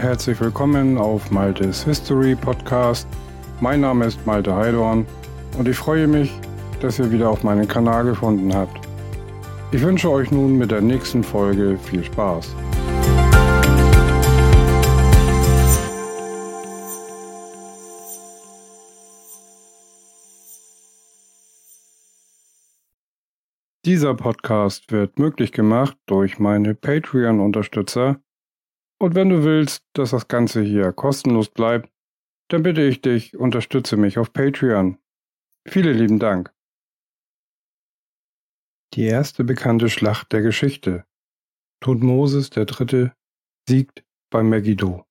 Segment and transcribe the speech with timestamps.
[0.00, 3.06] herzlich willkommen auf Maltes History Podcast.
[3.60, 5.04] Mein Name ist Malte Heidorn
[5.58, 6.32] und ich freue mich,
[6.80, 8.80] dass ihr wieder auf meinen Kanal gefunden habt.
[9.72, 12.56] Ich wünsche euch nun mit der nächsten Folge viel Spaß.
[23.84, 28.18] Dieser Podcast wird möglich gemacht durch meine Patreon-Unterstützer.
[29.00, 31.90] Und wenn du willst, dass das Ganze hier kostenlos bleibt,
[32.48, 34.98] dann bitte ich dich, unterstütze mich auf Patreon.
[35.66, 36.52] Vielen lieben Dank.
[38.94, 41.06] Die erste bekannte Schlacht der Geschichte.
[41.80, 43.12] Tutmosis III.
[43.66, 45.06] siegt bei Megiddo.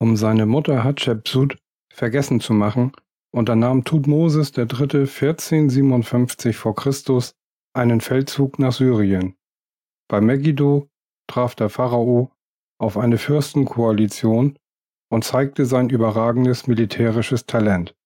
[0.00, 1.58] Um seine Mutter Hatschepsut
[1.92, 2.92] vergessen zu machen,
[3.30, 4.66] unternahm Tutmosis III.
[4.66, 6.72] 1457 v.
[6.72, 7.22] Chr.
[7.74, 9.36] einen Feldzug nach Syrien.
[10.08, 10.88] Bei Megiddo
[11.28, 12.32] traf der Pharao
[12.78, 14.58] auf eine Fürstenkoalition
[15.10, 17.96] und zeigte sein überragendes militärisches Talent.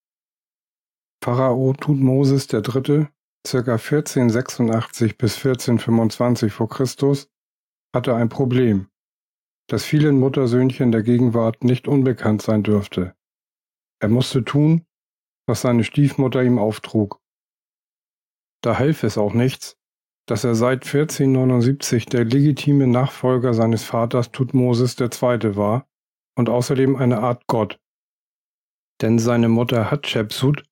[1.23, 3.09] Pharao Tutmosis III.,
[3.45, 3.59] ca.
[3.59, 6.67] 1486 bis 1425 v.
[6.67, 6.87] Chr.,
[7.95, 8.89] hatte ein Problem,
[9.69, 13.15] das vielen Muttersöhnchen der Gegenwart nicht unbekannt sein dürfte.
[14.01, 14.87] Er musste tun,
[15.47, 17.21] was seine Stiefmutter ihm auftrug.
[18.63, 19.77] Da half es auch nichts,
[20.27, 25.57] dass er seit 1479 der legitime Nachfolger seines Vaters Tutmosis II.
[25.57, 25.87] war
[26.37, 27.79] und außerdem eine Art Gott.
[29.01, 30.65] Denn seine Mutter Hatschepsut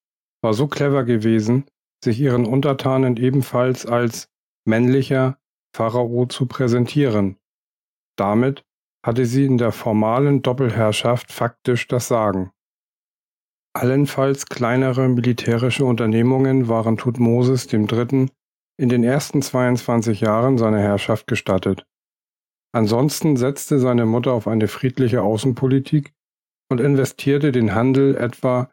[0.43, 1.65] war so clever gewesen,
[2.03, 4.29] sich ihren Untertanen ebenfalls als
[4.65, 5.39] männlicher
[5.75, 7.37] Pharao zu präsentieren.
[8.17, 8.65] Damit
[9.05, 12.53] hatte sie in der formalen Doppelherrschaft faktisch das Sagen.
[13.73, 18.29] Allenfalls kleinere militärische Unternehmungen waren Tutmosis III.
[18.81, 21.87] In den ersten 22 Jahren seiner Herrschaft gestattet.
[22.73, 26.15] Ansonsten setzte seine Mutter auf eine friedliche Außenpolitik
[26.71, 28.71] und investierte den Handel etwa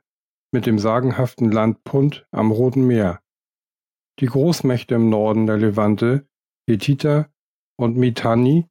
[0.53, 3.19] mit dem sagenhaften Land Punt am Roten Meer.
[4.21, 6.25] Die Großmächte im Norden der Levante,
[6.69, 7.29] Hethiter
[7.77, 8.65] und Mitanni,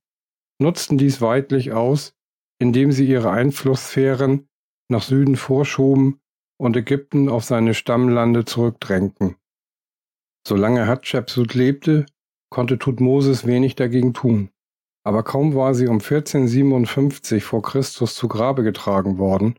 [0.59, 2.15] nutzten dies weitlich aus,
[2.59, 4.49] indem sie ihre Einflusssphären
[4.89, 6.19] nach Süden vorschoben
[6.59, 9.37] und Ägypten auf seine Stammlande zurückdrängten.
[10.47, 12.07] Solange Hatschepsut lebte,
[12.51, 14.51] konnte Tutmosis wenig dagegen tun.
[15.05, 19.59] Aber kaum war sie um 1457 vor Christus zu Grabe getragen worden,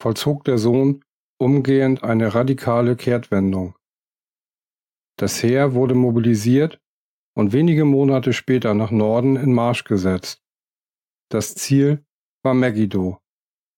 [0.00, 1.04] vollzog der Sohn
[1.40, 3.74] umgehend eine radikale Kehrtwendung.
[5.18, 6.80] Das Heer wurde mobilisiert
[7.36, 10.40] und wenige Monate später nach Norden in Marsch gesetzt.
[11.32, 12.06] Das Ziel
[12.44, 13.18] war Megiddo,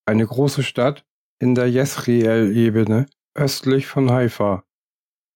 [0.07, 1.07] eine große Stadt
[1.39, 4.63] in der Jesriel-Ebene östlich von Haifa.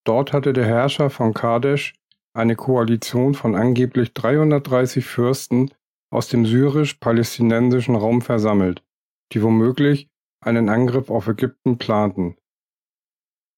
[0.04, 1.94] Dort hatte der Herrscher von Kadesh
[2.34, 5.70] eine Koalition von angeblich 330 Fürsten
[6.10, 8.84] aus dem syrisch-palästinensischen Raum versammelt,
[9.32, 10.08] die womöglich
[10.44, 12.36] einen Angriff auf Ägypten planten.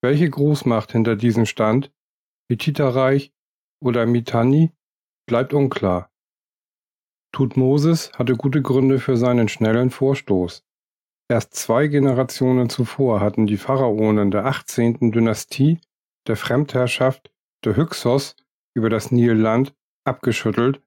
[0.03, 1.93] Welche Großmacht hinter diesen stand,
[2.49, 3.33] Hittiterreich
[3.83, 4.73] oder Mitanni,
[5.27, 6.11] bleibt unklar.
[7.33, 10.65] Tutmosis hatte gute Gründe für seinen schnellen Vorstoß.
[11.29, 15.11] Erst zwei Generationen zuvor hatten die Pharaonen der 18.
[15.11, 15.81] Dynastie
[16.29, 17.33] der Fremdherrschaft
[17.65, 18.37] der Hyksos
[18.75, 20.83] über das Nilland abgeschüttelt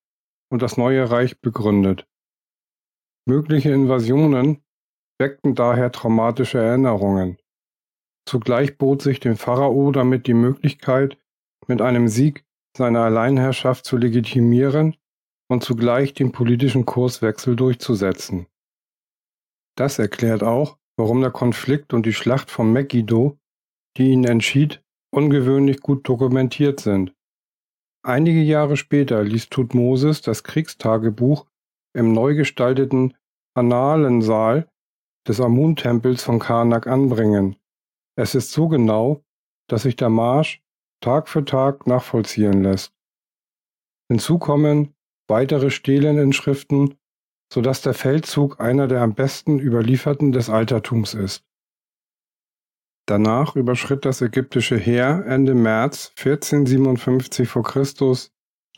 [0.52, 2.08] und das neue Reich begründet.
[3.26, 4.64] Mögliche Invasionen
[5.20, 7.38] weckten daher traumatische Erinnerungen.
[8.26, 11.18] Zugleich bot sich dem Pharao damit die Möglichkeit,
[11.68, 12.46] mit einem Sieg
[12.76, 14.96] seine Alleinherrschaft zu legitimieren
[15.50, 18.48] und zugleich den politischen Kurswechsel durchzusetzen.
[19.76, 23.38] Das erklärt auch, warum der Konflikt und die Schlacht von Megiddo,
[23.98, 27.14] die ihn entschied, ungewöhnlich gut dokumentiert sind.
[28.04, 31.46] Einige Jahre später ließ Tutmosis das Kriegstagebuch
[31.94, 33.16] im neu gestalteten
[33.56, 34.70] Annalensaal
[35.28, 37.58] des Amun-Tempels von Karnak anbringen.
[38.16, 39.24] Es ist so genau,
[39.68, 40.62] dass sich der Marsch
[41.02, 42.94] Tag für Tag nachvollziehen lässt.
[44.10, 44.94] Hinzu kommen
[45.28, 47.00] weitere Steleninschriften
[47.52, 51.44] sodass der Feldzug einer der am besten überlieferten des Altertums ist.
[53.10, 57.64] Danach überschritt das ägyptische Heer Ende März 1457 v.
[57.64, 57.84] Chr.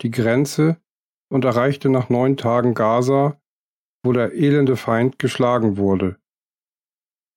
[0.02, 0.78] die Grenze
[1.30, 3.42] und erreichte nach neun Tagen Gaza,
[4.06, 6.16] wo der elende Feind geschlagen wurde.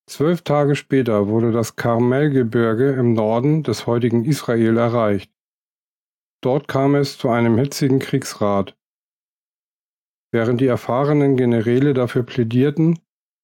[0.09, 5.33] Zwölf Tage später wurde das Karmelgebirge im Norden des heutigen Israel erreicht.
[6.45, 8.77] Dort kam es zu einem hitzigen Kriegsrat,
[10.31, 13.01] Während die erfahrenen Generäle dafür plädierten,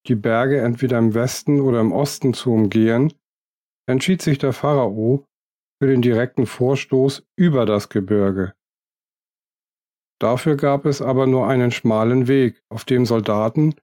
[0.07, 3.13] die Berge entweder im Westen oder im Osten zu umgehen,
[3.87, 5.25] entschied sich der Pharao
[5.81, 8.53] für den direkten Vorstoß über das Gebirge.
[10.19, 13.73] Dafür gab es aber nur einen schmalen Weg, auf dem Soldaten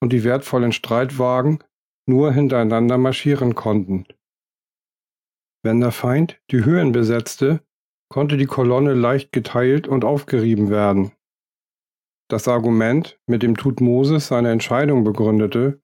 [0.00, 1.64] und die wertvollen Streitwagen
[2.08, 4.06] nur hintereinander marschieren konnten.
[5.64, 7.60] Wenn der Feind die Höhen besetzte,
[8.08, 11.12] konnte die Kolonne leicht geteilt und aufgerieben werden.
[12.28, 15.79] Das Argument, mit dem Tutmosis seine Entscheidung begründete,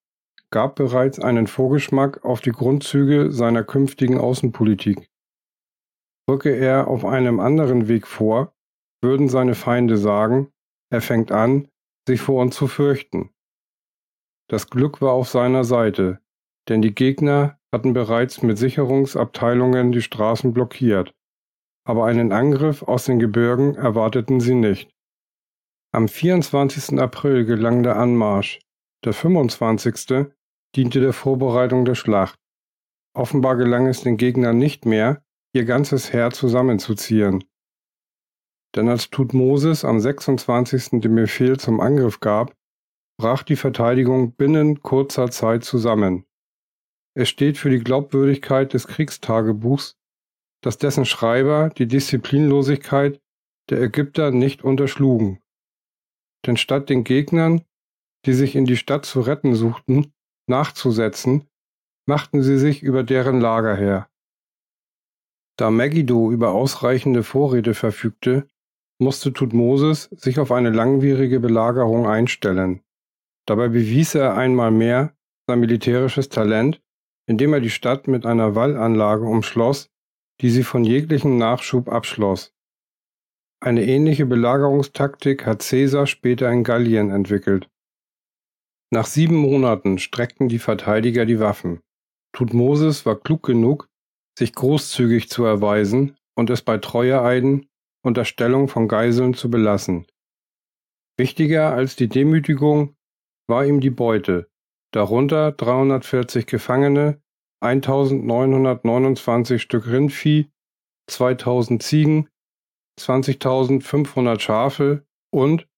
[0.50, 5.08] gab bereits einen Vorgeschmack auf die Grundzüge seiner künftigen Außenpolitik.
[6.28, 8.54] Rücke er auf einem anderen Weg vor,
[9.02, 10.52] würden seine Feinde sagen,
[10.90, 11.68] er fängt an,
[12.08, 13.30] sich vor uns zu fürchten.
[14.48, 16.20] Das Glück war auf seiner Seite,
[16.68, 21.14] denn die Gegner hatten bereits mit Sicherungsabteilungen die Straßen blockiert,
[21.84, 24.90] aber einen Angriff aus den Gebirgen erwarteten sie nicht.
[25.92, 26.98] Am 24.
[26.98, 28.60] April gelang der Anmarsch,
[29.04, 30.26] der 25.
[30.74, 32.38] diente der Vorbereitung der Schlacht.
[33.14, 35.22] Offenbar gelang es den Gegnern nicht mehr,
[35.54, 37.44] ihr ganzes Heer zusammenzuziehen.
[38.74, 41.00] Denn als Tutmosis am 26.
[41.00, 42.54] den Befehl zum Angriff gab,
[43.18, 46.26] brach die Verteidigung binnen kurzer Zeit zusammen.
[47.14, 49.96] Es steht für die Glaubwürdigkeit des Kriegstagebuchs,
[50.62, 53.20] dass dessen Schreiber die Disziplinlosigkeit
[53.70, 55.40] der Ägypter nicht unterschlugen.
[56.44, 57.62] Denn statt den Gegnern,
[58.26, 60.12] die sich in die Stadt zu retten suchten,
[60.48, 61.48] nachzusetzen,
[62.06, 64.08] machten sie sich über deren Lager her.
[65.56, 68.46] Da Megiddo über ausreichende Vorräte verfügte,
[68.98, 72.82] musste Tutmosis sich auf eine langwierige Belagerung einstellen.
[73.46, 75.14] Dabei bewies er einmal mehr
[75.46, 76.82] sein militärisches Talent,
[77.26, 79.88] indem er die Stadt mit einer Wallanlage umschloss,
[80.40, 82.52] die sie von jeglichem Nachschub abschloss.
[83.60, 87.68] Eine ähnliche Belagerungstaktik hat Caesar später in Gallien entwickelt.
[88.96, 91.80] Nach sieben Monaten streckten die Verteidiger die Waffen.
[92.32, 93.90] Tutmosis war klug genug,
[94.38, 97.68] sich großzügig zu erweisen und es bei Treueeiden
[98.02, 100.06] und der Stellung von Geiseln zu belassen.
[101.18, 102.96] Wichtiger als die Demütigung
[103.46, 104.48] war ihm die Beute,
[104.94, 107.20] darunter 340 Gefangene,
[107.60, 110.50] 1929 Stück Rindvieh,
[111.10, 112.30] 2000 Ziegen,
[112.98, 115.68] 20.500 Schafe und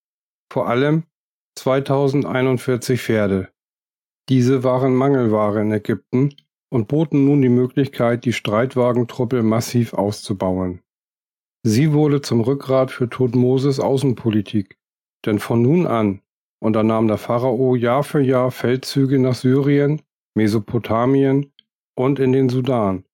[0.52, 1.02] vor allem
[1.58, 3.48] 2041 Pferde.
[4.28, 6.34] Diese waren Mangelware in Ägypten
[6.70, 10.82] und boten nun die Möglichkeit, die Streitwagentruppe massiv auszubauen.
[11.64, 14.78] Sie wurde zum Rückgrat für Tutmosis Außenpolitik,
[15.26, 16.22] denn von nun an
[16.60, 20.02] unternahm der Pharao Jahr für Jahr Feldzüge nach Syrien,
[20.34, 21.52] Mesopotamien
[21.96, 23.04] und in den Sudan.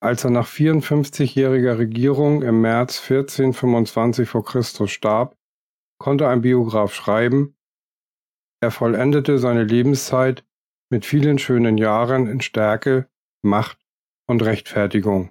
[0.00, 4.42] Als er nach 54-jähriger Regierung im März 1425 v.
[4.42, 4.86] Chr.
[4.86, 5.36] starb,
[5.98, 7.53] konnte ein Biograf schreiben,
[8.64, 10.42] er vollendete seine Lebenszeit
[10.90, 13.06] mit vielen schönen Jahren in Stärke,
[13.42, 13.78] Macht
[14.26, 15.30] und Rechtfertigung.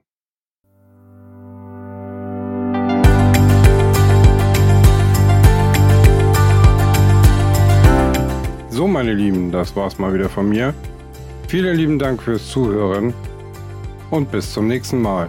[8.70, 10.76] So, meine Lieben, das war's mal wieder von mir.
[11.48, 13.16] Vielen lieben Dank fürs Zuhören
[14.12, 15.28] und bis zum nächsten Mal.